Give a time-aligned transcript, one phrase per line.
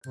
[0.00, 0.08] 小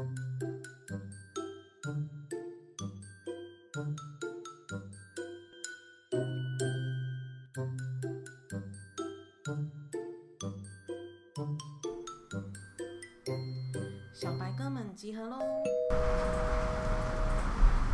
[14.38, 15.40] 白哥们集合喽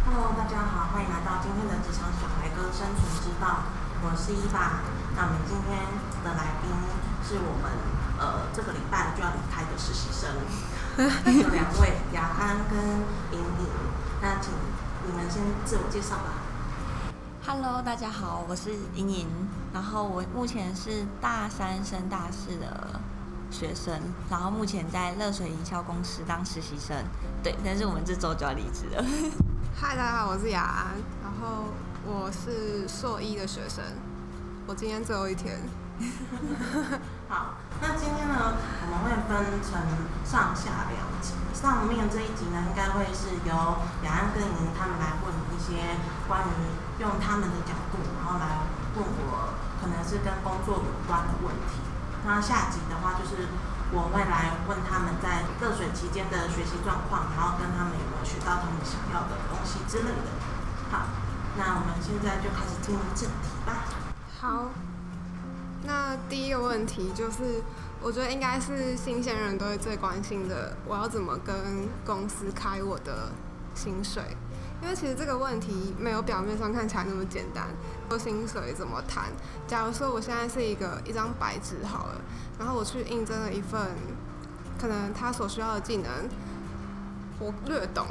[0.04, 3.64] ！Hello，大家好，欢迎来到今天的职场小白哥生存之道。
[4.04, 4.84] 我是伊爸。
[5.16, 5.80] 那我们今天
[6.26, 6.70] 的来宾
[7.24, 7.72] 是我们
[8.20, 10.30] 呃这个礼拜就要离开的实习生，
[10.98, 12.80] 有两位雅安跟
[13.34, 13.68] 莹莹。
[14.22, 14.54] 那请
[15.06, 16.42] 你们先自我介绍吧。
[17.46, 19.28] Hello，大家好，我是莹莹，
[19.74, 23.02] 然后我目前是大三升大四的
[23.52, 23.94] 学生，
[24.30, 26.96] 然后目前在热水营销公司当实习生，
[27.44, 29.04] 对，但是我们这周就要离职了。
[29.76, 31.66] 嗨，大家好，我是雅安，然后
[32.06, 33.84] 我是硕一的学生，
[34.66, 35.60] 我今天最后一天。
[39.04, 39.82] 会分成
[40.24, 41.34] 上下两集。
[41.54, 43.52] 上面这一集呢，应该会是由
[44.04, 51.82] 雅安跟莹他们来问一些关于用他们的角度，然后来问我可能是跟工作有关的问题。
[52.26, 53.48] 那下集的话，就是
[53.92, 60.30] 我会来问他们在热水期间的学习状况，然后跟他们有没有学到他们想要的东西之类的。
[60.92, 61.08] 好，
[61.58, 63.88] 那我们现在就开始进入正题吧。
[64.42, 64.70] 好，
[65.84, 67.64] 那第一个问题就是，
[68.02, 71.56] 我觉得应该是新鲜人都会最关心的，我要怎么跟
[72.06, 73.32] 公司开我的
[73.74, 74.24] 薪水？
[74.82, 77.68] 因为其实这个问题没有表面上看起来那么简单。
[78.10, 79.32] 说薪水怎么谈？
[79.66, 82.22] 假如说我现在是一个一张白纸好了，
[82.60, 83.82] 然后我去应征了一份，
[84.80, 86.12] 可能他所需要的技能
[87.40, 88.06] 我略懂，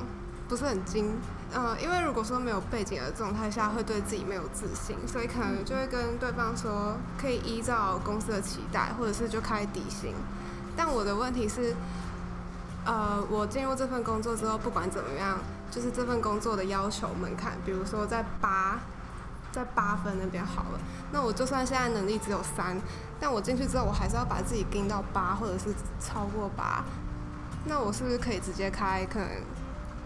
[0.48, 1.12] 不是很精。
[1.54, 10.12] 呃，因为如果说没有背景的状态下，会对自己没有自信，所以可能就会跟对方说，可以依照公司的期待，或者是就开底薪。
[10.76, 11.76] 但我的问题是，
[12.84, 15.38] 呃，我进入这份工作之后，不管怎么样，
[15.70, 18.80] 就是这份工作的要求门槛，比如说在八，
[19.52, 20.80] 在八分那边好了，
[21.12, 22.76] 那我就算现在能力只有三，
[23.20, 26.82] 但我进去之后，我还是要把自己盯到八，或者是超过八，
[27.66, 29.28] 那我是不是可以直接开可能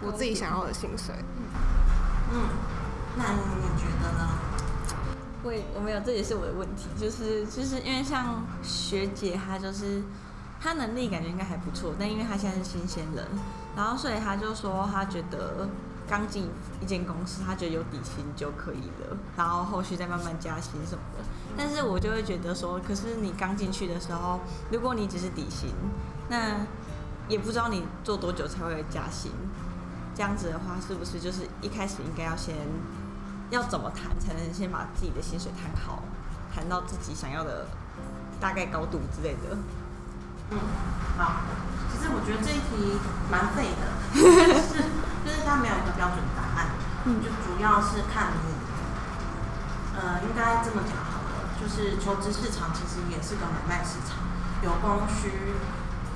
[0.00, 1.14] 我自己想要的薪水？
[2.32, 2.48] 嗯，
[3.16, 4.28] 那你觉得呢？
[5.44, 10.02] 我也我没有，这也是我的问题，就是就是因为像学姐她就是
[10.60, 13.24] 她能力感觉应该还不错，但因为她现在是新鲜人，
[13.76, 15.68] 然后所以她就说她觉得
[16.08, 21.24] 刚进一间公司，她觉得有底薪就可以了，然后后续再慢慢加薪什么的。
[21.56, 25.70] 但是我就会觉得说，可是你刚进去的时候，如果你只是底薪，
[26.28, 26.66] 那
[27.28, 29.30] 也不知道你做多久才会加薪。
[30.18, 32.56] 这样子的话，是不是就是一开始应该要先
[33.50, 36.02] 要怎么谈，才能先把自己的薪水谈好，
[36.52, 37.68] 谈到自己想要的
[38.40, 39.56] 大概高度之类的？
[40.50, 40.58] 嗯，
[41.16, 41.46] 好。
[41.86, 42.98] 其实我觉得这一题
[43.30, 44.26] 蛮废的，就
[44.58, 44.90] 是
[45.22, 46.74] 就是它没有一个标准答案，
[47.22, 48.58] 就主要是看你，
[49.94, 54.18] 呃，应该这么讲好了，就是求职市场其实也是个买卖市场，
[54.66, 55.54] 有供需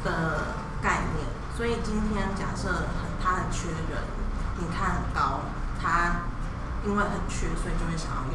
[0.02, 1.22] 的概念，
[1.56, 2.68] 所以今天假设
[2.98, 4.02] 很他很缺人，
[4.58, 5.46] 你看很高，
[5.80, 6.26] 他
[6.84, 8.20] 因为很缺，所以就会想要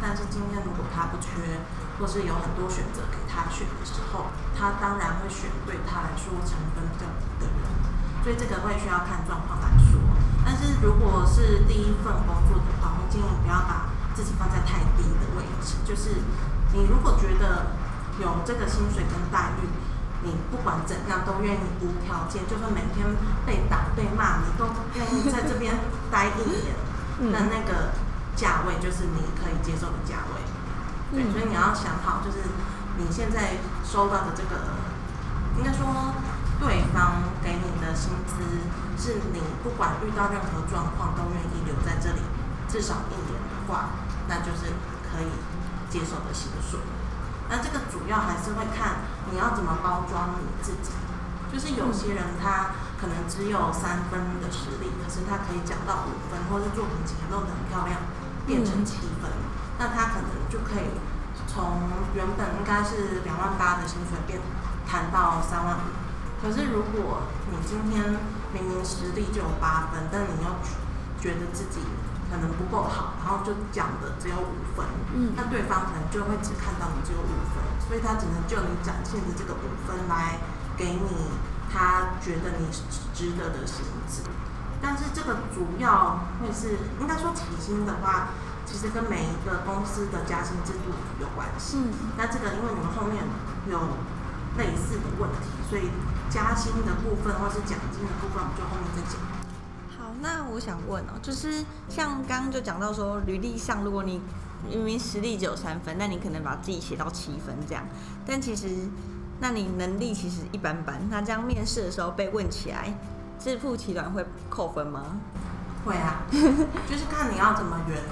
[0.00, 1.58] 但是今天如果他不缺，
[1.98, 7.66] 或是有很多选择给他选的时候，他当然会选对他来说成本比较低的人。
[8.22, 9.98] 所以这个会需要看状况来说。
[10.46, 15.74] 但是如果是第一份工作的话，我建议不要把自己放在太低的位置。
[15.84, 16.22] 就是
[16.72, 17.74] 你如果觉得
[18.22, 19.66] 有这个薪水跟待遇，
[20.22, 23.06] 你不管怎样都愿意无条件，就算每天
[23.46, 25.74] 被打被骂，你都愿意在这边
[26.10, 26.74] 待一年，
[27.30, 27.92] 那那个
[28.34, 30.42] 价位就是你可以接受的价位。
[31.10, 32.38] 对，所以你要想好，就是
[32.98, 34.74] 你现在收到的这个，
[35.56, 35.86] 应该说
[36.60, 38.34] 对方给你的薪资，
[38.98, 42.20] 是你不管遇到任何状况都愿意留在这里
[42.68, 43.90] 至少一年的话，
[44.28, 44.74] 那就是
[45.08, 45.30] 可以
[45.88, 46.78] 接受的薪水。
[47.48, 50.92] 那这个主要还是会看你要怎么包装你自己。
[51.50, 57.96] 就是有些人他可能只有三分的实力，可是他可以讲到五分，或是作品集弄得很漂亮，
[58.46, 59.32] 变成七分，
[59.78, 60.92] 那他可能就可以
[61.46, 64.38] 从原本应该是两万八的薪水变
[64.86, 65.88] 谈到三万五。
[66.40, 68.14] 可是如果你今天
[68.52, 70.50] 明明实力就有八分，但你又
[71.18, 71.80] 觉得自己
[72.30, 74.84] 可能不够好，然后就讲的只有五分，
[75.14, 80.38] 嗯那对方可能就会只看到你只有五分，所以他只能就你展现的这个五分来
[80.76, 81.32] 给你
[81.72, 82.68] 他觉得你
[83.14, 84.22] 值得的薪资。
[84.80, 88.28] 但是这个主要会是应该说起薪的话，
[88.64, 91.78] 其实跟每一个公司的加薪制度有关系。
[91.78, 93.24] 嗯那这个因为你们后面
[93.66, 93.78] 有
[94.56, 95.90] 类似的问题，所以
[96.30, 99.18] 加薪的部分或是奖金的部分，我们就后面再讲。
[100.20, 104.20] 那我想问哦，就是像刚刚就讲到说，履历上如果你
[104.68, 107.84] 明明实力只有三分，那你可能把自己写到七分这样，
[108.26, 108.68] 但其实
[109.40, 112.98] 那你能力其实一般般，那这样面试的时候被问起来，
[113.38, 115.18] 自负其短会扣分吗？
[115.84, 118.02] 会啊，就是看你要怎么圆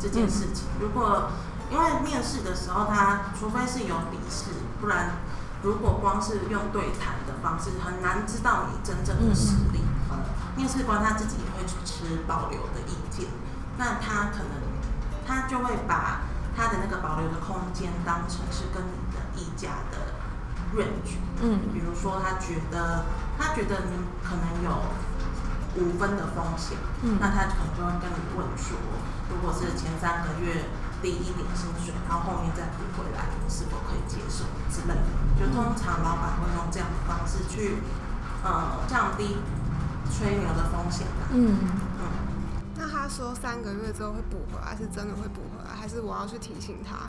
[0.00, 0.64] 这件事情。
[0.80, 1.28] 如果
[1.70, 4.46] 因为面试的时候，他除非是有笔试，
[4.80, 5.10] 不然
[5.62, 9.80] 如果光是用对谈的方式，很难知道你真正的实力。
[10.56, 13.26] 面试官他自己也会持保留的意见，
[13.76, 14.56] 那他可能
[15.26, 16.22] 他就会把
[16.56, 20.16] 他的那个保留的空间当成是跟你的议价的
[20.74, 21.20] range。
[21.42, 23.04] 嗯比如说他觉得
[23.38, 23.92] 他觉得你
[24.24, 24.72] 可能有
[25.76, 28.72] 五分的风险，嗯那他可能就会跟你问说，
[29.28, 30.64] 如果是前三个月
[31.02, 35.04] 低一点薪水，然后后面再补回来，你是否可以接受之类的？
[35.36, 37.76] 就通常老板会用这样的方式去
[38.42, 39.36] 呃降低
[40.10, 41.28] 吹牛的风险吧。
[41.32, 41.56] 嗯，
[42.00, 42.06] 嗯，
[42.78, 47.08] 那他说三个月之后会补回来，是真的会补回来，还是我要去提醒他？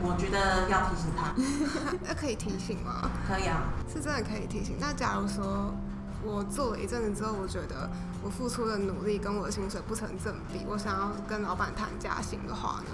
[0.00, 1.32] 我觉得要提醒他，
[2.06, 3.08] 那可以提醒吗？
[3.26, 3.62] 可以啊。
[3.88, 4.76] 是真的可以提醒。
[4.78, 5.74] 那假如说
[6.22, 7.88] 我做了一阵子之后，我觉得
[8.22, 12.92] 我付出的努力跟我的薪水不成正比，我想要跟老板谈加薪的话呢，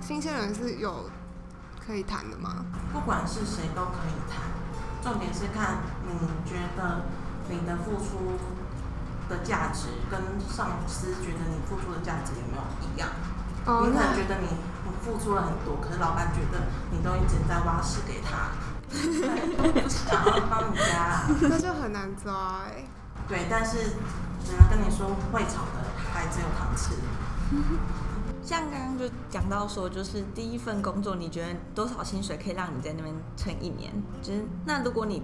[0.00, 1.10] 新鲜人是有
[1.84, 2.64] 可以谈的吗？
[2.92, 4.46] 不管是谁都可以谈，
[5.02, 6.14] 重点是看你
[6.48, 7.02] 觉得
[7.48, 8.38] 你的付出
[9.28, 13.08] 的价值跟上司觉得你付出的价值有没有一样。
[13.66, 14.46] 哦你可能觉得你
[14.84, 18.52] 你付出了很多，可是老板觉得你都一直在挖屎给他，
[19.88, 21.24] 想要帮你加。
[21.48, 22.84] 那就很难抓哎、
[23.26, 23.78] 对，但是
[24.44, 25.82] 只能跟你说，会炒的
[26.12, 26.94] 还只有糖吃。
[28.44, 33.90] 像刚刚就讲到说，就是第一份工作，你觉得多少薪水可以让你在那边撑一年？
[34.20, 35.22] 就是那如果你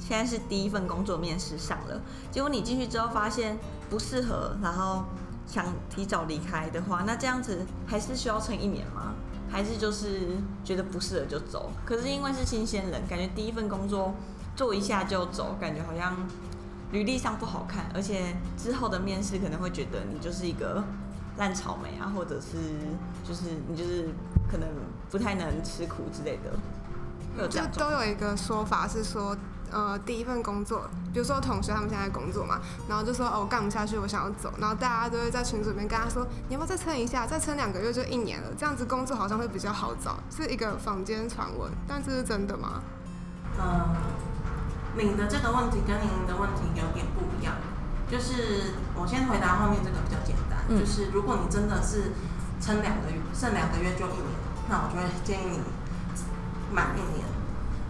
[0.00, 2.00] 现在是第一份工作面试上了，
[2.32, 3.58] 结果你进去之后发现
[3.88, 5.04] 不适合，然后
[5.46, 9.14] 想提早离开的话，那这样子还是需要撑一年吗？
[9.52, 11.70] 还是就是觉得不适合就走？
[11.84, 14.14] 可是因为是新鲜人，感觉第一份工作
[14.56, 16.16] 做一下就走，感觉好像
[16.92, 20.84] 履历上不好看，而且之后的面试可能会觉得你就是一个
[21.36, 22.56] 烂草莓啊，或者是
[23.26, 24.08] 就是你就是
[24.48, 24.68] 可能
[25.10, 26.52] 不太能吃苦之类的，
[27.36, 29.36] 有这就都有一个说法是说，
[29.70, 42.82] 呃，第一份工作，比如说同学他们现在工作嘛，然后就说哦，我干不下去，我想要走，然后大家都会在群组里面跟他说，你要不要再撑一下，再撑两个月就一年了，这样子工作好像会比较好找，是一个坊间传闻，但这是真的吗？
[43.58, 43.96] 呃，
[44.96, 47.54] 你的这个问题跟您的问题有点不一样。
[48.10, 50.80] 就是我先回答后面这个比较简单，嗯。
[50.80, 52.10] 就是如果你真的是
[52.60, 54.34] 撑两个月，剩两个月就一年，
[54.68, 55.60] 那我就会建议你
[56.74, 57.24] 满一年，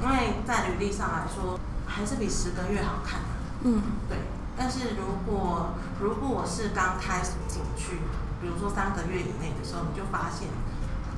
[0.02, 1.58] 因为在履历上来说
[1.90, 3.34] 还是比十个月好看啊。
[3.62, 4.16] 嗯对，
[4.56, 7.98] 但是如果如果我是刚开始进去，
[8.40, 10.48] 比如说三个月以内的时候，你就发现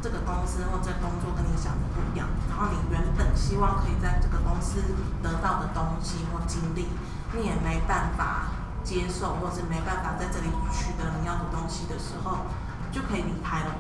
[0.03, 4.83] 这个公司或这工作跟你想的不一样，然后你原本希望可以在这个公司
[5.23, 6.89] 得到的东西或经历，
[7.37, 8.51] 你也没办法
[8.83, 12.51] 接受，或是没办法在这里取得你要的东西的时候，
[12.91, 13.77] 就可以离开了。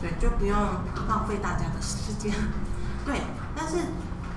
[0.00, 0.56] 对，就不用
[1.08, 2.32] 浪费大家的时间。
[3.04, 3.20] 对，
[3.56, 3.76] 但是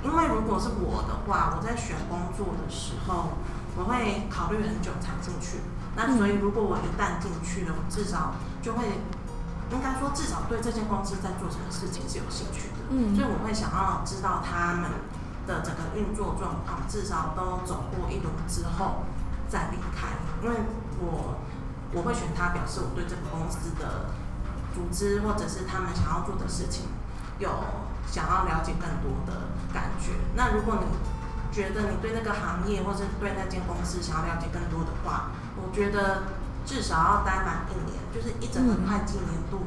[0.03, 3.29] 因为如果是我的话，我在选工作的时候，
[3.77, 5.59] 我会考虑很久才进去。
[5.95, 8.99] 那所以如果我一旦进去了，我至少就会，
[9.71, 12.83] 应该说至少对这间公司在做什么事情是有兴趣的。
[12.89, 14.91] 嗯所以我会想要知道他们
[15.47, 19.05] 的整个运作状况，至少都走过一轮之后
[19.47, 20.09] 再离开，
[20.43, 20.57] 因为
[20.99, 21.39] 我
[21.93, 24.11] 我会选他，表示我对这个公司的
[24.73, 26.85] 组织或者是他们想要做的事情
[27.39, 27.49] 有
[28.13, 30.13] 想要了解更多的感觉。
[30.35, 30.85] 那如果你
[31.51, 36.29] 觉得你对那个行业或是对那间公司想要了解更多的话，我觉得
[36.63, 39.65] 至少要待满一年，就是一整个嗯会计年度。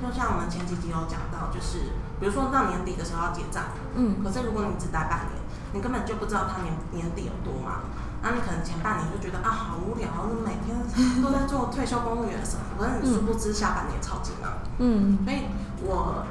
[0.00, 3.64] 就像我们前几集有讲到，就是比如说到年底的时候要结账，
[3.96, 5.34] 嗯可是如果你只待半年，
[5.74, 7.82] 你根本就不知道他年年底有多忙。
[8.22, 10.76] 那你可能前半年就觉得啊好无聊，你每天
[11.22, 14.52] 都在做退休公务员什么，可是你殊不知下半年超级忙。
[14.78, 15.44] 嗯所以
[15.82, 16.24] 我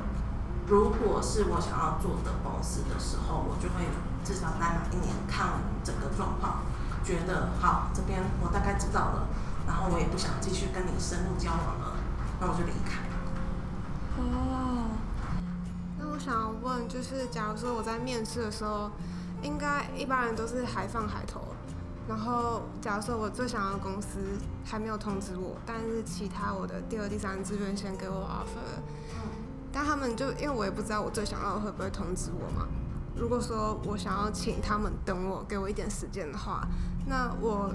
[0.70, 3.86] 如果是我想要做的公司的时候，我就会
[4.24, 6.60] 至少待满一年，看完整个状况，
[7.04, 9.28] 觉得好这边我大概知道了，
[9.66, 11.96] 然后我也不想继续跟你深入交往了，
[12.40, 13.02] 那我就离开。
[14.22, 14.92] 哦，
[15.98, 18.92] 那我想要问，就是假如说我在面试的时候，
[19.42, 21.42] 应该一般人都是海放海投，
[22.08, 24.20] 然后假如说我最想要的公司
[24.64, 28.82] 还没有通知我，但是其他我的第二、第三志愿先给我 offer，
[29.72, 32.68] 但他们就因为我也不知道我最想要的会不会通知我嘛，
[33.16, 36.68] 如果说我想要请他们等我，给我一点时间的话，
[37.06, 37.72] 那我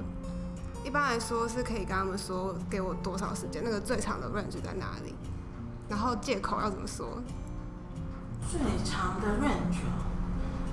[0.84, 5.14] 一般来说是可以跟他们说给我多少时间，那个最长的 range 在哪里，
[5.88, 7.22] 然后借口要怎么说？
[8.50, 9.80] 最长的 range，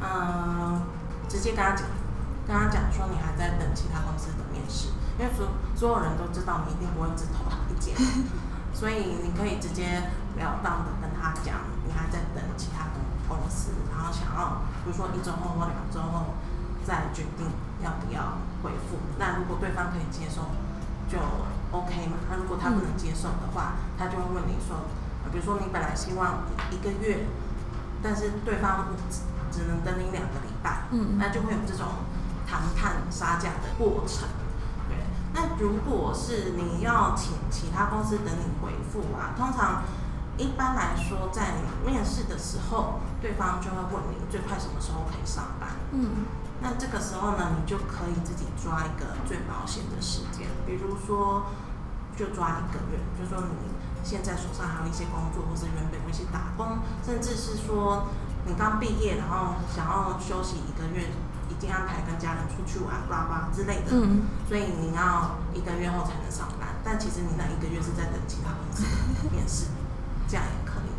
[0.01, 0.81] 嗯，
[1.29, 1.87] 直接跟他讲，
[2.45, 7.95] 跟他讲说你还在等其他公司的面试，因为所所有人都知道你一定不会只投他一间，
[8.73, 10.03] 所以你可以直接
[10.37, 16.33] 了当的跟他讲，你还在等其他公公司，然后想要比如说一周后或两周后
[16.85, 17.47] 再决定
[17.83, 18.97] 要不要回复。
[19.17, 20.49] 那如果对方可以接受，
[21.07, 21.17] 就
[21.71, 22.17] OK 嘛。
[22.29, 24.85] 那如果他不能接受的话，他就会问你说，
[25.31, 27.25] 比如说你本来希望一个月。
[28.03, 29.19] 但是对方只
[29.51, 31.85] 只能等你两个礼拜，嗯，那就会有这种
[32.47, 34.40] 谈判杀价的过程，对。
[35.33, 39.83] 那如果是你要请其他公司等你回复啊，通常
[40.37, 46.25] 一般来说，在你面试的时候，对方就会问你最快什么时候可以上班，嗯。
[46.61, 51.45] 那这个时候呢，你就可以自己抓一个最保险的时间，比如说
[52.15, 53.71] 就抓一个月，就说你。
[54.03, 58.07] 现在手上还有一些工作，或是原本有一些打工，甚至是说
[58.47, 61.05] 你刚毕业，然后想要休息一个月，
[61.61, 63.91] 一定安排跟家人出去玩、叭叭之类的。
[63.91, 64.23] 嗯。
[64.49, 68.83] 所以你要一个月后才能上班，但其实你那一个月是在等其他公司
[69.31, 69.67] 面试，
[70.27, 70.89] 这样也可以。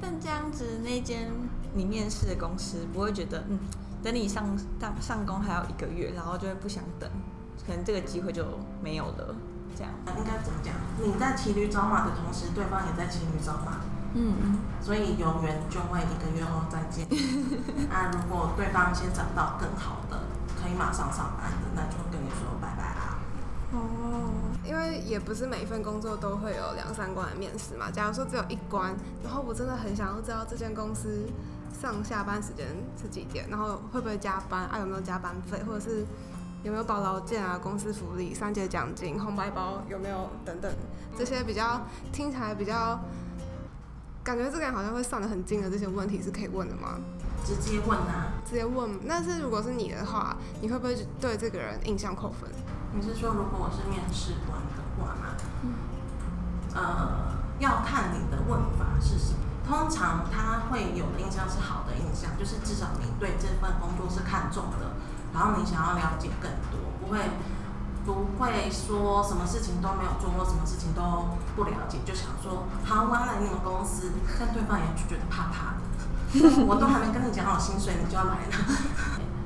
[0.00, 1.32] 但这样子，那间
[1.74, 3.58] 你面试的公司不会觉得，嗯，
[4.00, 7.10] 等你上上上工还要一个月，然后就会不想等，
[7.66, 8.46] 可能这个机会就
[8.80, 9.34] 没有了。
[9.76, 10.72] 这样应该怎么讲？
[11.04, 13.80] 你在骑驴找马的同时，对方也在骑驴找马。
[14.16, 14.58] 嗯嗯。
[14.80, 17.06] 所以有缘就会一个月后再见。
[17.88, 20.18] 那如果对方先找到更好的，
[20.60, 23.18] 可以马上上班的，那就跟你说拜拜啦。
[23.72, 24.32] 哦。
[24.64, 27.90] 因为也不是每一份工作都会有两三关的面试嘛。
[27.90, 31.28] 假如说只有一关，然后我真的很想要知道这间公司
[31.80, 32.66] 上下班时间
[33.00, 36.06] 是几点，然后会不会加班，啊有没有加班费，或者是。
[36.62, 37.56] 有没有保劳健啊？
[37.62, 40.72] 公司福利、三节奖金、红白包有没有等等？
[41.16, 41.80] 这些比较
[42.12, 42.98] 听起来比较，
[44.26, 46.98] 感觉这个人好像会算得很精的这些问题是可以问的吗？
[47.44, 48.34] 直接问啊！
[48.44, 48.90] 直接问。
[49.08, 52.50] 但是如果是你的话，你会不会对这个人印象扣分？
[52.92, 55.36] 你是说如果我是面试官的话吗？
[56.74, 59.38] 呃，要看你的问法是什么。
[59.64, 64.90] 通常他会有的印象是好的印象，就是至少你对这份工作是看重的。
[65.32, 67.18] 然后你想要了解更多，不会
[68.06, 75.82] 不会说什么事情都没有做，或什么事情都不了解，就想说好，我要来你们公司，但对方也就觉得怕怕的。
[76.66, 78.52] 我都还没跟你讲好薪水，你就要来了。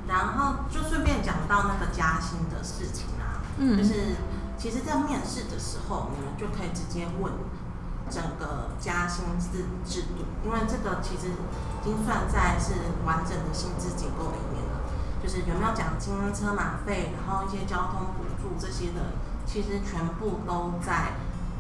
[0.07, 4.17] 然后就顺便讲到那个加薪的事情啊，就是
[4.59, 7.33] 其实，在面试的时候，你们就可以直接问
[8.11, 12.75] 整个加薪制制度，因为这个其实已经算在是
[13.07, 14.61] 完整的薪资结构里面。
[15.23, 19.13] 就是有没有奖金、车马费，然后一些交通补助这些的，
[19.47, 21.13] 其实全部都在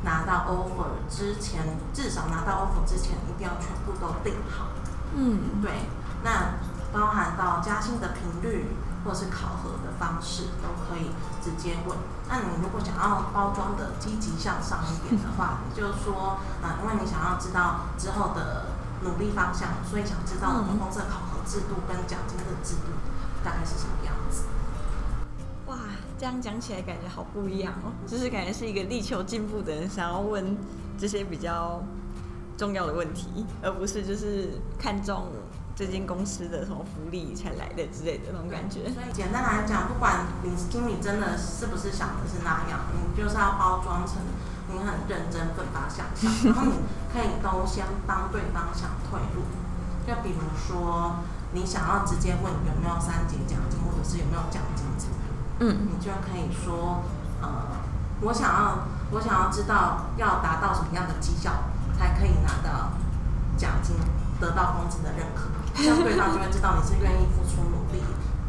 [0.02, 4.68] 拿到 offer 之前，至少拿到 offer 之前，一定要全部都定好。
[5.14, 5.70] 嗯，对。
[6.22, 6.54] 那
[6.92, 8.66] 包含到加薪的频率，
[9.04, 11.10] 或是考核的方式，都可以
[11.42, 11.96] 直接问。
[12.28, 18.66] 那你如果想要包装的积极向上一点的话，你就说啊，因为你想要知道之后的
[19.02, 22.92] 努力方向，所以想知道公司的考核制度跟奖金的制度。
[23.44, 24.44] 大概是什么样子？
[25.66, 25.76] 哇，
[26.18, 30.56] 这样讲起来感觉好不一样哦，就是感觉是一个力求进步的人想要问
[30.98, 31.82] 这些比较
[32.56, 35.28] 重要的问题，而不是就是看中
[35.76, 38.90] 这间公司的什么福利才来的之类的那种感觉。
[38.90, 44.16] 所以简单来讲，不管你心里真的是不是想的是那样，你就是要包装成
[44.72, 46.74] 你很认真、奋发向上，然后你
[47.12, 49.42] 可以都先帮对方想退路，
[50.04, 51.16] 就比如说。
[51.52, 55.14] 你想要直接问有没有三节奖金，或者是有没有奖金制度，
[55.58, 57.02] 嗯，你就可以说，
[57.42, 57.48] 呃，
[58.20, 61.50] 我想要，我想要知道要达到什么样的绩效
[61.98, 62.92] 才可以拿到
[63.56, 63.96] 奖金，
[64.40, 68.00] 得到公司的认可，这样对方就会知道你是愿意付出努力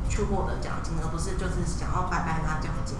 [0.07, 2.95] 去获得奖金，而不是就是想要白白拿奖金。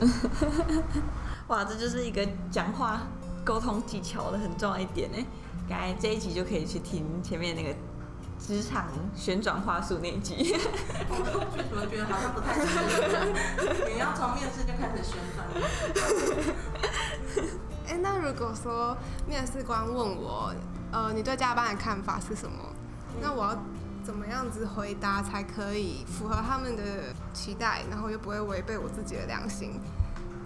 [1.47, 3.01] 哇，这就是一个讲话
[3.45, 5.17] 沟通技巧的很重要一点呢。
[5.69, 7.75] 刚才这一集就可以去听前面那个。
[8.41, 10.55] 职场旋转话术那一集，
[11.07, 11.13] 我
[11.69, 13.87] 怎么觉得好像不太适合？
[13.87, 15.45] 你要从面试就开始旋转。
[17.87, 20.53] 哎，那如果说面试官问我，
[20.91, 22.57] 呃，你对加班的看法是什么？
[23.21, 23.55] 那我要
[24.03, 29.79] 怎么样子回答才可以符合他们的期待，然后又不会违背我自己的良心？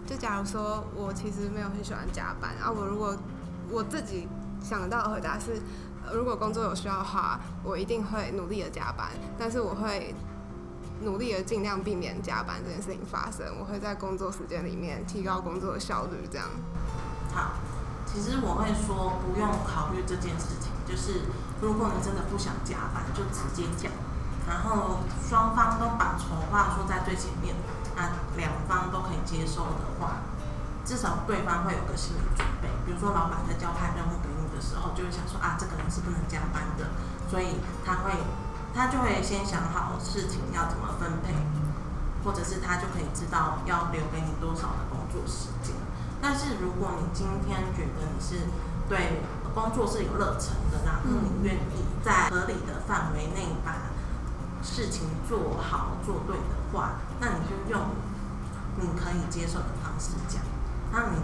[0.05, 3.17] 就假如说我其实没有很喜欢加班，啊，我如果
[3.71, 4.27] 我自己
[4.61, 5.61] 想得到的回答是。
[6.13, 10.13] 如果工作有需要的话，我一定会努力的加班，但是我会
[11.01, 13.45] 努力的尽量避免加班这件事情发生。
[13.59, 16.47] 我会在工作时间里面提高工作的效率，这样。
[17.33, 17.53] 好，
[18.05, 21.25] 其实我会说不用考虑这件事情，就是
[21.61, 23.91] 如果你真的不想加班，就直接讲，
[24.47, 27.55] 然后双方都把丑话说在最前面，
[27.95, 30.23] 那两方都可以接受的话，
[30.85, 32.69] 至少对方会有个心理准备。
[32.85, 36.87] 比如说老板在交派任务给的时候，就会想说啊，这个人是不能加班的，
[37.29, 38.11] 所以他会
[38.73, 41.35] 他就会先想好事情要怎么分配，
[42.23, 45.75] 或者是他就可以知道要留给你多少的工作时间。
[46.21, 48.47] 但是如果你今天觉得你是
[48.87, 49.21] 对
[49.53, 53.91] 工作是有热忱的，然后你愿意在合理的范围内把
[54.63, 57.81] 事情做好做对的话，那你就用
[58.77, 60.41] 你可以接受的方式讲。
[60.91, 61.21] 那你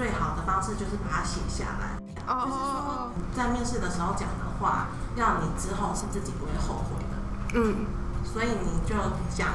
[0.00, 7.60] 最好的方式就是把它写下来，就是说在面试的时候讲的话，让你之后是自己不会后悔的。
[7.60, 7.84] 嗯，
[8.24, 8.94] 所以你就
[9.28, 9.48] 讲，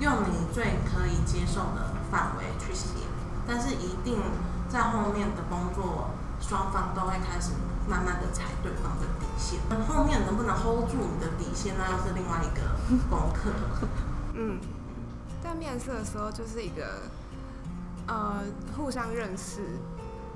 [0.00, 2.90] 用你最可以接受的范围去写。
[3.48, 4.20] 但是一定
[4.68, 6.10] 在后面的工作，
[6.42, 7.52] 双方都会开始
[7.88, 9.58] 慢慢的踩对方的底线。
[9.88, 12.60] 后面能不能 hold 住你的底线，那又是另外一个
[13.08, 13.48] 功课。
[14.36, 14.60] 嗯，
[15.42, 17.08] 在面试的时候就是一个
[18.06, 18.42] 呃
[18.76, 19.60] 互相认识，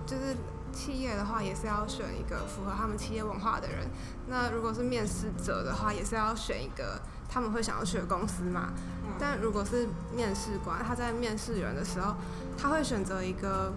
[0.06, 0.36] 就是
[0.72, 3.88] 企业的话也是要选一个符合他们企业文化的人。
[4.28, 8.72] 那如果是面试者的话，也是要选一个他们会想要去的公司嘛。
[9.18, 12.14] 但如果是面试官，他在面试人的时候，
[12.56, 13.72] 他会选择一个，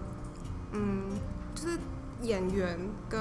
[0.72, 1.04] 嗯，
[1.54, 1.78] 就是
[2.20, 3.20] 演员跟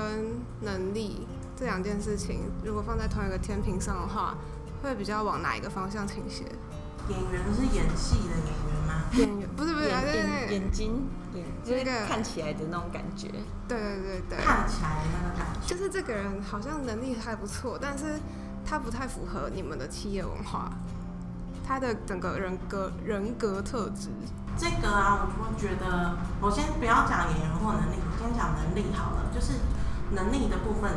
[0.62, 1.26] 能力
[1.56, 4.38] 这两件事情，如果放在同一个天平上的话，
[4.84, 6.44] 会比较往哪一个方向倾斜？
[7.10, 8.71] 演员是演戏的演员
[9.12, 9.18] 吗？
[9.18, 13.28] 演员不是不是，眼对对眼眼睛，眼就是那个看起来的那种感觉。
[13.68, 15.68] 对对对对，看起来那个感觉。
[15.68, 18.20] 就是这个人好像能力还不错，但是
[18.66, 20.72] 他不太符合你们的企业文化，
[21.66, 24.10] 他的整个人格人格特质。
[24.58, 29.32] 这个啊，我就会觉得，我先不要讲演员或能力，我先讲能力好了。
[29.34, 29.54] 就是
[30.12, 30.92] 能力的部分，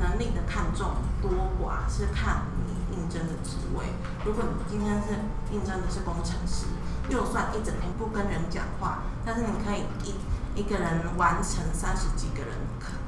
[0.00, 3.84] 能力的看重多寡是看你应征的职位。
[4.24, 5.12] 如果你今天是
[5.52, 6.64] 应征的是工程师，
[7.08, 12.54] 就算一整天不跟人讲话，但是你可以一一个人完成三十几个人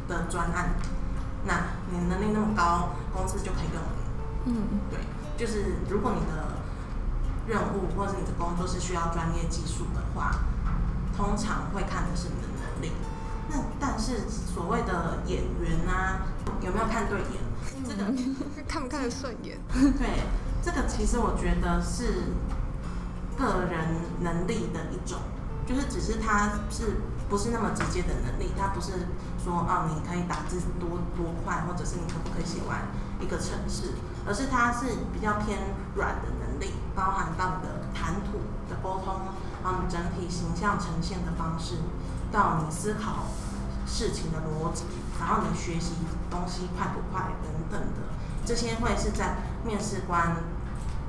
[0.08, 0.70] 的专案，
[1.44, 4.52] 那你能力那么高，公司就可以用你。
[4.52, 4.98] 嗯，对，
[5.36, 6.58] 就是如果你的
[7.46, 10.40] 任务或者你的工作是需要专业技术的话，
[11.16, 12.92] 通常会看的是你的能力。
[13.50, 16.20] 那但是所谓的演员啊，
[16.60, 17.40] 有没有看对眼？
[17.86, 18.04] 这个
[18.68, 19.58] 看不看得顺眼？
[19.72, 20.24] 对，
[20.62, 22.24] 这个其实我觉得是
[23.38, 25.18] 个人能力的一种，
[25.64, 29.06] 就是只是他是不是那么直接的能力，他不是
[29.42, 32.88] 说哦你可以打字多多快，或者是你可不可以写完
[33.20, 33.94] 一个程式，
[34.26, 35.58] 而是他是比较偏
[35.94, 39.14] 软的能力，包含到你的谈吐的沟通，
[39.62, 41.76] 然后你整体形象呈现的方式，
[42.32, 43.26] 到你思考
[43.86, 44.84] 事情的逻辑，
[45.20, 45.92] 然后你学习
[46.30, 48.08] 东西快不快等等的，
[48.44, 50.36] 这些会是在面试官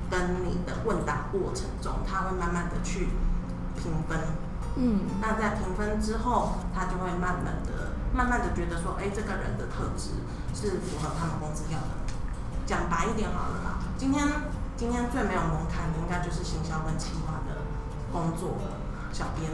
[0.09, 3.09] 跟你的问答过程中，他会慢慢的去
[3.77, 4.19] 评分。
[4.75, 10.11] 嗯，那在评分之后，他就会慢慢的、慢慢的觉得说，哎，这个人的特质
[10.53, 11.87] 是符合他们公司要的。
[12.65, 14.27] 讲白一点好了啦，今天
[14.77, 17.61] 今天最没有门槛的应该就是行销跟企划的
[18.11, 18.77] 工作了，
[19.11, 19.49] 小编，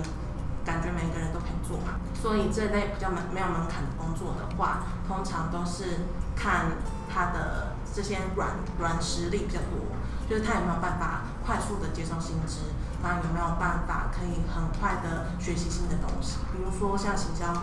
[0.66, 1.96] 感觉每个人都可以做嘛。
[2.14, 6.76] 所以这类比较没没有门槛的工作的话，通常都是看
[7.08, 9.95] 他的这些软软实力比较多，
[10.30, 16.38] 就是他有没有办法快速的接受新知，然后有没有办法可以很快的学习新的东西。
[16.52, 17.54] 比如说像行销，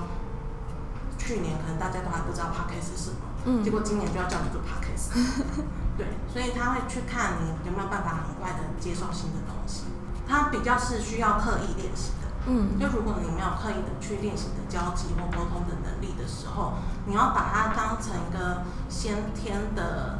[1.18, 5.18] 去年可能大家都还不知道 podcast 是什么，嗯结果今年就要叫你做 podcast，
[5.98, 9.84] 对，所以他会去看你有没有办法很快的接受新的东西。
[10.28, 12.28] 他比较是需要刻意练习的。
[12.46, 16.74] 嗯，就如果你没有刻意的去练习的交际或沟通的能力的时候，
[17.06, 20.18] 你要把它当成一个先天的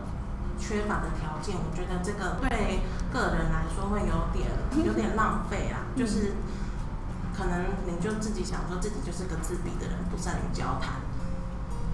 [0.63, 2.79] 缺乏的条件，我觉得这个对
[3.13, 4.47] 个人来说会有点
[4.87, 5.83] 有点浪费啊。
[5.97, 6.35] 就是
[7.37, 11.03] 可能你就自己想说自己就是个自闭的人，不善于交谈，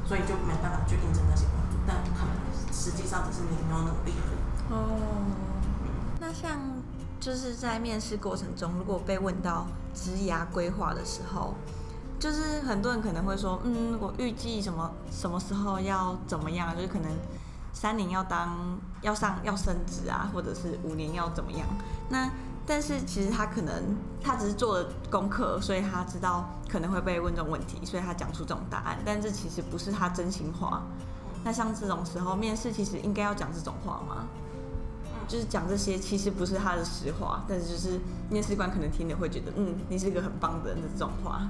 [0.07, 2.37] 所以就没办法去应征那些工作，但可能
[2.71, 4.39] 实际上只是你没有努力而已。
[4.71, 5.01] 哦，
[6.21, 6.59] 那像
[7.19, 11.55] 就是在面试过程中，如果被问到职涯规划的时候，
[12.19, 17.11] 就是很多人可能会说，嗯，我预计什么什么时候要怎么样，就是可能
[17.81, 21.65] 三年要当要上要升职啊，或者是五年要怎么样。
[22.09, 22.29] 那
[22.67, 30.83] 但是其实他可能他只是做了功课，所以他知道可能会被问这种问题，所以他讲出这种答案，但这其实不是他真心话。
[31.45, 34.27] 那像这种时候，面试其实应该要讲这种话吗？
[35.29, 41.43] 就是讲这些，其实不是他的实话，但是就是面试官可能听了会觉得，嗯，你是一个很棒的人的这种话。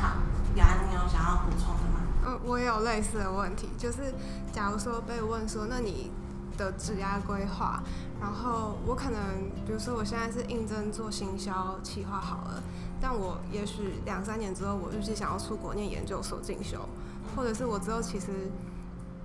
[0.00, 0.16] 好，
[0.54, 2.05] 雅安，你有想要补充的吗？
[2.26, 4.12] 嗯，我也有类似的问题，就是
[4.52, 6.10] 假如说被问说，那你
[6.58, 7.82] 的职业规划，
[8.20, 9.20] 然后我可能，
[9.64, 12.62] 比如说我现在是应征做行销企划好了，
[13.00, 16.80] 但我也许两三年之后，我预计想要出国念研究所进修，
[17.36, 18.50] 或者是我之后其实。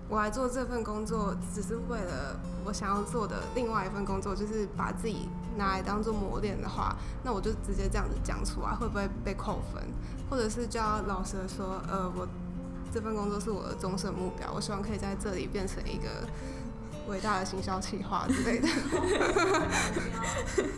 [0.10, 9.82] 我来做这份工作，只是为了我想要做的另外一份工作，就是把自己拿来当做磨练的话，那我就直接这样子讲出来，会不会被扣分？
[10.30, 12.28] 或者是叫老实说，呃，我
[12.94, 16.28] 这份工作是我的终身目标，我希望可以在这里变成一个
[17.08, 18.68] 伟大的行销企划之类的。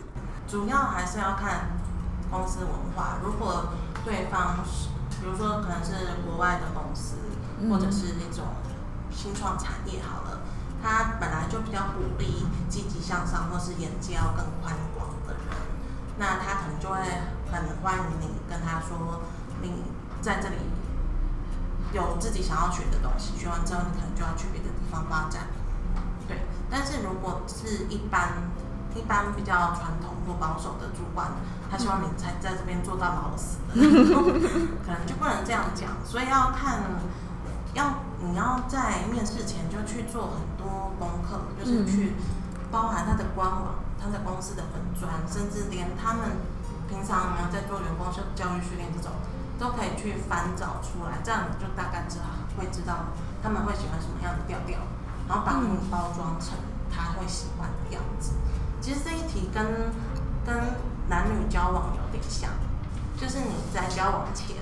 [0.46, 1.70] 主要还是要看
[2.30, 3.70] 公司文化，如果
[4.04, 4.88] 对方是，
[5.20, 5.92] 比如说可能是
[6.26, 7.16] 国外的公司，
[7.68, 8.44] 或者是那种。
[9.16, 10.40] 新创产业好了，
[10.82, 15.40] 他本来就比较鼓励积极向上或是眼界要更宽广的人，
[16.18, 16.96] 那他可能就会
[17.52, 19.20] 很欢迎你跟他说，
[19.62, 19.84] 你
[20.20, 20.56] 在这里
[21.94, 25.46] 有自己想要学的东西，学完之后你可能就要去别的地方发展。
[26.28, 28.50] 对，但是如果是一般
[28.94, 31.30] 一般比较传统或保守的主管，
[31.70, 33.74] 他希望你才在这边做到老死的，
[34.84, 36.82] 可能就不能这样讲，所以要看。
[37.74, 42.14] 要你要在面试前就去做很多功课，就是去
[42.70, 46.38] 包含他的官网、他的公司的粉砖，甚至连他们
[46.88, 49.10] 平常有没有在做员工教教育训练这种，
[49.58, 52.24] 都可以去翻找出来，这样就大概知道
[52.56, 53.06] 会知道
[53.42, 54.78] 他们会喜欢什么样的调调，
[55.28, 56.58] 然后把你包装成
[56.90, 58.32] 他会喜欢的样子。
[58.80, 59.64] 其实这一题跟
[60.44, 60.54] 跟
[61.08, 62.50] 男女交往有点像，
[63.20, 64.56] 就是你在交往前。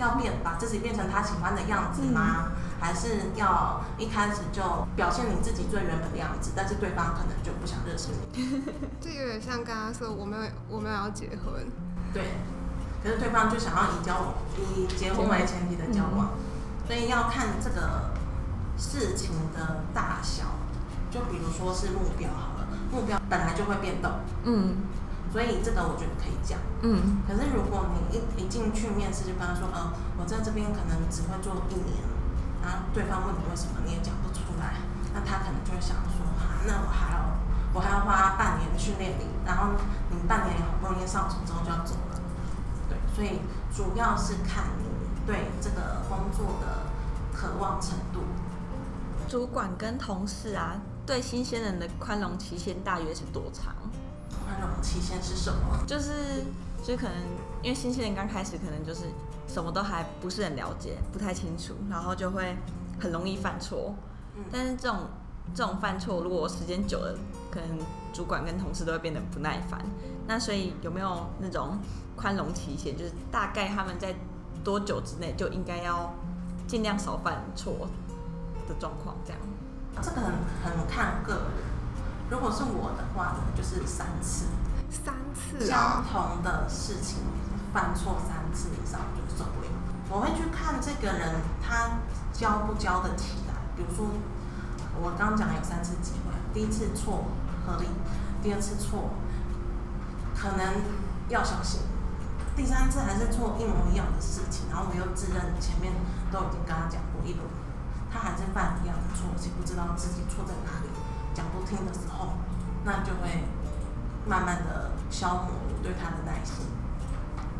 [0.00, 2.52] 要变把自己变成他喜欢的样子吗？
[2.78, 4.62] 还是要一开始就
[4.94, 6.52] 表现你自己最原本的样子？
[6.54, 8.62] 但是对方可能就不想认识你。
[9.02, 11.66] 这有点像刚刚说我们我们要结婚。
[12.14, 12.34] 对，
[13.02, 16.30] 可是对方就想要以交往以结婚为前提的交往，
[16.86, 18.10] 所以要看这个
[18.76, 20.44] 事情的大小。
[21.10, 24.12] 就比如说是目标好了，目标本来就会变动。
[24.44, 24.76] 嗯。
[25.32, 27.20] 所以这个我觉得可以讲，嗯。
[27.28, 31.96] 可是如果你一一进去面试就跟他说，呃，我在这边可能只会做一年，
[32.60, 34.80] 然后对方问你为什么，你也讲不出来，
[35.12, 37.36] 那他可能就会想说，啊，那我还要
[37.72, 39.76] 我还要花半年训练你，然后
[40.08, 41.96] 你半年好不容易上手之后就要走。
[43.18, 43.40] 所以
[43.74, 44.84] 主要是看你
[45.26, 46.86] 对这个工作的
[47.36, 48.20] 渴望程度。
[49.28, 53.74] 主管跟同事啊，对新鲜人的宽容期限大约是多长？
[54.46, 55.84] 宽容期限是什么？
[55.84, 56.44] 就是，
[56.84, 57.16] 就可能
[57.60, 59.06] 因为新鲜人刚开始，可能就是
[59.48, 62.56] 什么都还不是很了解，不太清楚，然后就会
[63.00, 63.96] 很容易犯错。
[64.36, 64.44] 嗯。
[64.52, 65.00] 但是这种
[65.52, 67.18] 这种犯错，如果时间久了，
[67.50, 67.80] 可能
[68.12, 69.84] 主管跟同事都会变得不耐烦。
[70.28, 71.78] 那所以有没有那种
[72.20, 72.96] 宽容期限？
[72.96, 74.14] 就是大概他们在
[74.64, 76.12] 多久之内就应该要
[76.66, 77.88] 尽量少犯错
[78.68, 79.14] 的状况？
[79.24, 79.40] 这样。
[80.02, 80.32] 这个很
[80.64, 81.42] 很看个人。
[82.30, 84.46] 如果是我的话呢，就是三次，
[84.90, 87.18] 三次相同的事情
[87.72, 89.68] 犯错三次以上就受不了。
[90.10, 91.98] 我会去看这个人他
[92.32, 93.54] 教不教得起来。
[93.76, 94.06] 比如说
[95.00, 97.24] 我刚讲有三次机会，第一次错
[97.66, 97.86] 合理，
[98.42, 99.10] 第二次错
[100.36, 100.82] 可能
[101.28, 101.80] 要小心，
[102.58, 105.94] 第三次还是做一模一样的事情，然后我又自认前面
[106.34, 107.46] 都已经跟他讲过一轮，
[108.10, 110.90] 他还是犯一样的错，且不知道自己错在哪里。
[111.32, 112.34] 讲不听的时候，
[112.82, 113.46] 那就会
[114.26, 116.66] 慢慢的消磨我对他的耐心。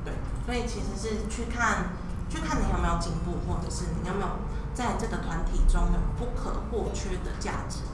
[0.04, 1.94] 对，所以其实是去看，
[2.28, 4.26] 去看你有没有进步，或者是你有没有
[4.74, 7.86] 在这个团体中有不可或缺的价值。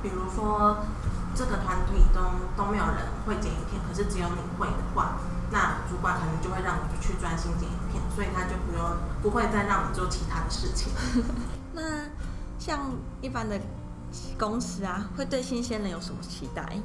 [0.00, 0.80] 比如说，
[1.34, 2.24] 这个团体中
[2.56, 10.92] 都没有人会剪影片，可是只有你会的话，那主管可能就会让你去专心剪影片，所以他就不用不会再让你做其他的事情。
[11.74, 11.82] 那
[12.58, 13.60] 像一般的。
[14.38, 16.80] 公司啊，会对新鲜人有什么期待？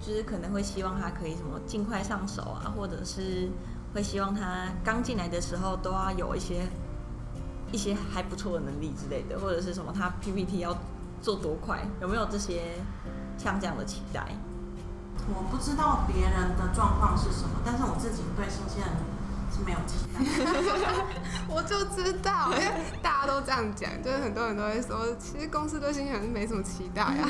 [0.00, 3.48] 就是可能会希望他可以什么尽快上手啊，或者是
[3.92, 6.68] 会希望他刚进来的时候都要有一些
[7.72, 10.78] 一些还不错的能力之类的，或者是什么他 PPT 要
[11.20, 12.76] 做多快，有没有这些
[13.36, 14.24] 像这样的期待？
[15.34, 19.04] 我不知道别人的状况是什么，但是我自己对新鲜人是。
[19.66, 20.20] 没有期待，
[21.50, 22.64] 我就知道，因为
[23.02, 27.26] 大家都这样讲，就是很多人都会说，其实公司对新鲜人是没什么期待啊。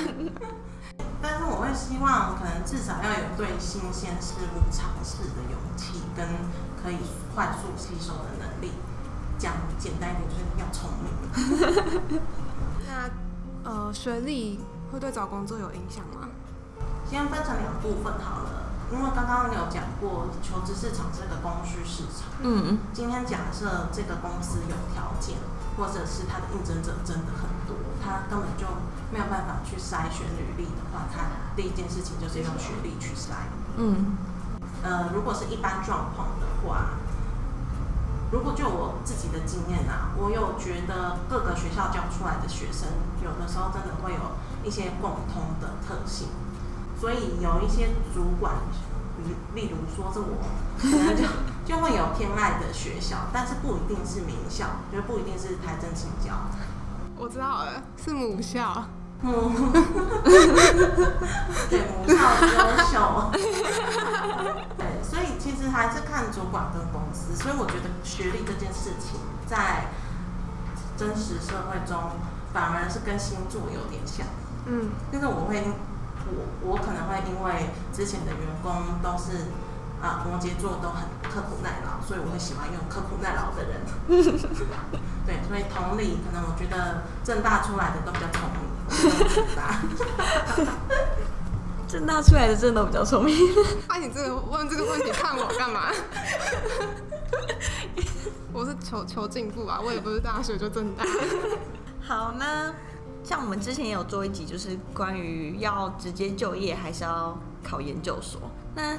[1.23, 6.29] 但是我会希望，可能至少要有对新鲜事物尝试的勇气，跟
[6.83, 6.99] 可以
[7.35, 8.73] 快速吸收的能力。
[9.39, 12.21] 讲简单一点，就是要聪明。
[12.87, 14.61] 那呃，学历
[14.93, 16.29] 会对找工作有影响吗？
[17.09, 22.29] 先分成两部分好了，因为刚刚你有讲过，求职市场是个供需市场。
[22.43, 25.37] 嗯今天假设这个公司有条件，
[25.77, 28.67] 或者是它的应征者真的很多，他根本就
[29.11, 31.25] 没有办法去筛选履历的话，他
[31.57, 33.49] 第一件事情就是用学历去筛。
[33.77, 34.17] 嗯
[34.83, 36.91] 呃，如果是一般状况的话，
[38.31, 42.87] 如果就我自己的经验啊，我有觉得各个学校教出来的学生，
[43.25, 46.29] 有的时候真的会有一些共通的特性，
[47.01, 48.55] 所以有一些主管，
[49.25, 50.37] 例例如说是我，
[50.81, 51.25] 可能就
[51.65, 56.33] 就会有偏爱的学校，但是不一定是名校，就不一定是台政青教。
[57.17, 58.85] 我知道了，是母校。
[59.21, 59.51] 母，
[61.69, 62.15] 对母校
[62.47, 62.57] 优
[62.87, 63.33] 秀，
[64.79, 69.89] 对，所以其实还是看主管跟公司，所以我觉得学历这件事情在
[70.97, 71.99] 真实社会中
[72.53, 74.25] 反而是跟星座有点像，
[74.67, 75.67] 嗯，就是我会，
[76.37, 79.49] 我我可能会因为之前的员工都是
[80.01, 83.83] 啊、摩羯座都很刻苦耐劳，所以我会喜欢用刻苦耐劳的人。
[85.27, 88.63] 对，所以同理，可能我觉得正大出来的都比较聪明，
[89.29, 89.81] 正大。
[91.89, 93.35] 正大出来的真的都比较聪明。
[93.89, 95.91] 啊，你这个问这个问题看我干嘛？
[98.53, 101.05] 我是求求进步啊，我也不是大学就正大。
[102.01, 102.73] 好，那
[103.29, 108.41] 像我们之前也有做一集，就是关于要直接就业还是要考研究所。
[108.75, 108.97] 那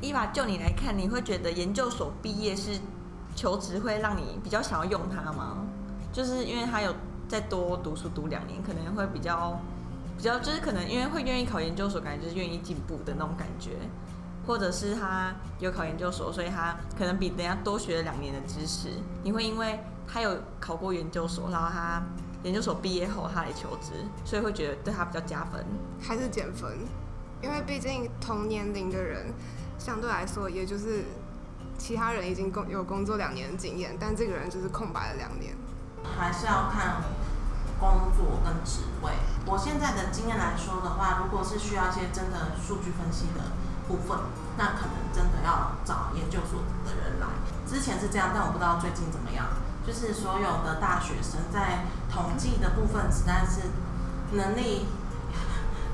[0.00, 2.78] 伊娃，就你来看，你会觉得研究所毕业是
[3.34, 5.66] 求职会让你比较想要用它吗？
[6.12, 6.94] 就是因为他有
[7.26, 9.58] 再多读书读两年，可能会比较
[10.16, 13.72] 比较，就是可能因为会愿意考研究所，感觉就是愿意进步的那种感觉。
[14.46, 18.88] 或者是他有考研究所，所以他可能比人家多学了两年的知识。
[19.24, 22.00] 你会因为他有考过研究所，然后他
[22.44, 23.92] 研究所毕业后他来求职，
[24.24, 25.64] 所以会觉得对他比较加分。
[26.00, 26.78] 还是减分，
[27.42, 29.32] 因为毕竟同年龄的人
[29.78, 31.04] 相对来说，也就是
[31.76, 35.56] 其他人已经工有工作两年的经验，但这个人就是空白了两年。
[36.16, 37.02] 还是要看
[37.80, 39.12] 工作跟职位。
[39.44, 43.50] 我现在的经验来说的话，如果是需要一些真的数据分析的
[43.88, 44.16] 部分，
[44.56, 47.26] 那可能真的要找研究所的人来。
[47.66, 49.46] 之前是这样，但我不知道最近怎么样。
[49.86, 53.68] 就是所有的大学生在统计的部分实在是
[54.36, 54.86] 能力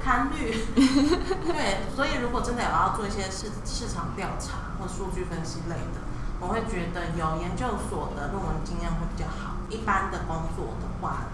[0.03, 6.01] 堪虑， 对，所以如果真的有要做一些市市场调查或数据分析类的，
[6.41, 9.57] 我会觉得有研究所的论文经验会比较好。
[9.71, 11.25] 一般的工作的话，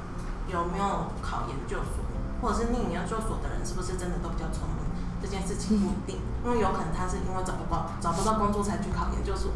[0.47, 2.05] 有没有考研究所，
[2.41, 4.87] 或者是念研究所的人是不是真的都比较聪明？
[5.21, 9.51] 这件事情不一定，因为有可能他是因为找不到找不到工作才去考研究所，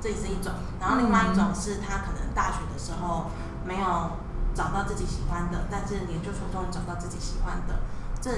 [0.00, 0.52] 这也是一种。
[0.78, 3.30] 然后另外一种是他可能大学的时候
[3.64, 4.10] 没有
[4.58, 7.78] 找到自己喜欢的，但是研究所终于找到自己喜欢的，
[8.20, 8.32] 这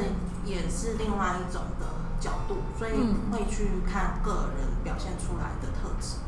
[0.44, 1.87] 也是另外一种的
[2.20, 6.18] 角度，所以嗯会去看个人表现出来的特质。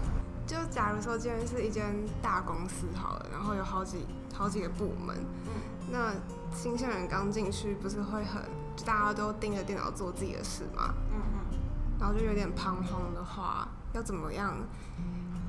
[0.47, 5.53] 就假如说今天是一间大公司好了，然后有好几好几个部门，嗯
[5.91, 6.15] 那
[6.57, 8.43] 新鲜人刚进去不是会很，
[8.75, 11.59] 就大家都盯着电脑做自己的事嘛，嗯嗯。
[12.01, 14.57] 然后就有点彷徨的话，要怎么样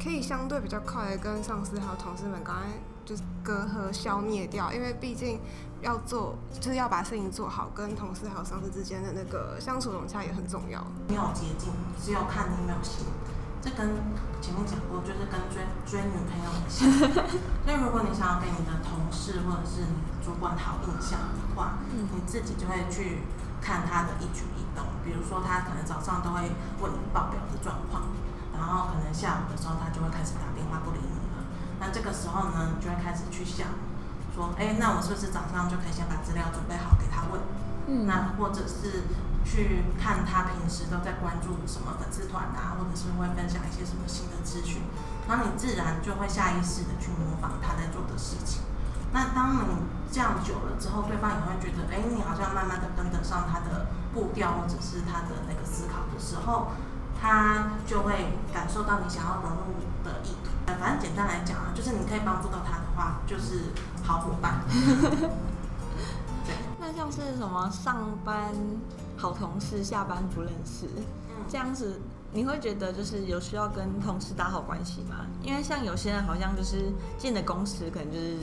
[0.03, 2.67] 可以相对比较快的跟上司还有同事们刚才
[3.05, 4.71] 就是隔阂消灭掉？
[4.71, 5.39] 因为毕竟
[5.81, 10.85] 要做就是要把事情做好，跟同事还有上司之间的那个相处融洽也很重要。
[11.07, 13.05] 没有捷径，只有看你有没有心。
[13.63, 13.95] 这跟
[14.41, 16.83] 前面讲过，就是跟追追女朋友很像。
[17.63, 23.23] 所以如果你想要给你的同事或者是你主管好印象的话，嗯你自己就会去
[23.61, 24.83] 看他的一举一动。
[25.03, 26.51] 比如说，他可能早上都会
[26.83, 28.03] 问你报表的状况，
[28.51, 31.32] 然后可能下午的时候他就会开始打电话不理你了。
[31.83, 33.67] 那这个时候呢，你就会开始去想，
[34.33, 37.43] 说，哎，那我是不是早上就可以先把资料准备好给他问？
[37.91, 39.03] 嗯那或者是
[39.43, 44.79] 去看他平时都在关注什么粉丝团啊，或者是会分享一些什么新的资讯，
[45.27, 48.63] 然后你自然就会下意识的去模仿他在做的事情。
[49.11, 56.71] 那当你这样久了之后，对方也会觉得，哎，你好像慢慢的跟得上他的步调，或者是他的那个思考的时候，
[57.19, 60.52] 他就会感受到你想要融入的意图。
[60.73, 63.65] 呃反正简单来讲啊，就是你可以帮助到他的话，就是
[64.03, 64.61] 好伙伴。
[66.45, 68.51] 对，那像是什么上班
[69.15, 70.87] 好同事，下班不认识，
[71.29, 71.99] 嗯这样子
[72.31, 75.27] 你会觉得就是有需要跟同事打好关系吗？
[75.43, 78.37] 因为像有些人好像就是进了公司，可能就是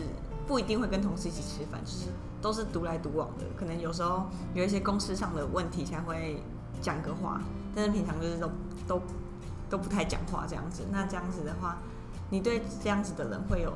[0.46, 2.06] 不一定会跟同事一起吃饭，就是
[2.40, 3.44] 都是独来独往的。
[3.58, 6.42] 可能有时候有一些公司上的问题才会
[6.80, 7.40] 讲个话，
[7.74, 8.50] 但是平常就是都
[8.86, 9.02] 都
[9.68, 10.84] 都不太讲话这样子。
[10.90, 11.76] 那这样子的话，
[12.30, 13.72] 你对这样子的人会有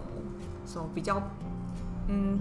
[0.66, 1.20] 什么比较
[2.08, 2.38] 嗯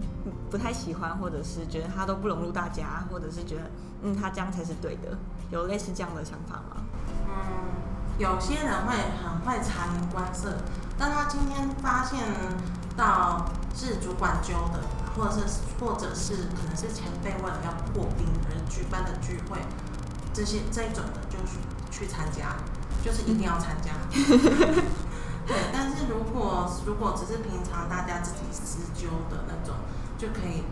[0.49, 3.61] 不太喜欢，或者是觉得他都不融入大家，或者是觉得
[4.03, 5.17] 嗯他这样才是对的，
[5.51, 6.83] 有类似这样的想法吗？
[7.27, 7.33] 嗯，
[8.19, 10.53] 有些人会很会察言观色，
[10.97, 12.19] 但他今天发现
[12.95, 14.79] 到是主管揪的，
[15.15, 19.57] 或者是或者是可能是前辈为了要破冰而举办的聚会，
[20.33, 21.57] 这些这一种的就是
[21.89, 22.55] 去参加，
[23.03, 23.91] 就是一定要参加。
[25.45, 29.75] 对，但是如果如果只是平常大家自己私揪的那种，
[30.17, 30.63] 就可以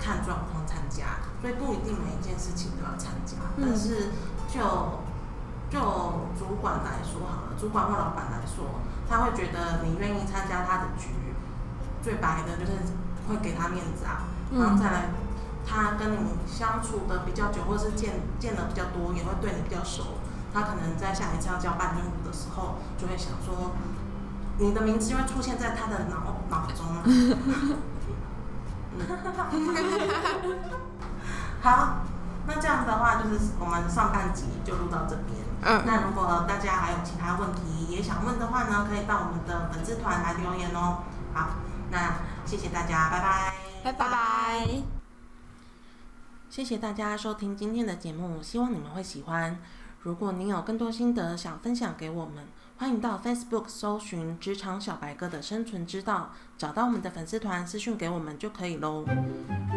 [0.00, 3.36] 看状况参加，所以不一定每一件事情都要参加。
[3.60, 4.10] 但是
[4.48, 4.60] 就
[5.68, 5.78] 就
[6.38, 11.10] 主管来说好了，主管或老板来说，他会觉得你愿意参加他的局，
[12.02, 12.72] 最白的就是
[13.28, 15.10] 会给他面子啊，然后再来
[15.66, 20.04] 他跟你相处的比较久，或是见见的比较多，也会对你比较熟。
[20.52, 23.72] 他可能在下一次要交办任务的时候，就会想说，
[24.58, 26.86] 你的名字就会出现在他的脑脑中。
[31.60, 31.98] 好，
[32.46, 35.38] 那这样的话就是我们上半集就录到这边。
[35.60, 40.98] 嗯那如果大家还有其他问题也想问的话呢，可以到我们的粉丝团来留言哦。
[41.34, 41.50] 好，
[41.90, 43.54] 那谢谢大家，拜拜。
[43.82, 44.82] 拜拜。
[46.48, 49.58] 谢谢大家收听今天的节目，希望你们会喜欢。
[50.00, 52.44] 如果您有更多心得想分享给我们，
[52.78, 59.04] 欢迎到 Facebook 搜寻“职场小白哥的生存之道”，找到我们的粉丝团私讯给我们就可以喽。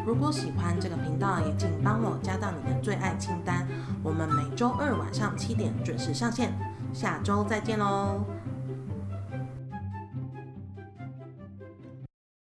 [0.05, 3.67] 如果喜欢这个频道，也请帮我加到你的最爱清单。
[4.03, 6.53] 我们每周二晚上七点准时上线，
[6.93, 8.23] 下周再见喽，